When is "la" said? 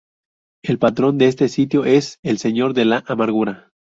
2.85-3.03